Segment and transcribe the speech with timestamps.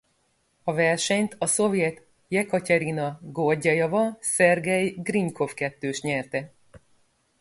[0.63, 6.51] A versenyt a szovjet Jekatyerina Gorgyejeva–Szergej Grinykov-kettős nyerte.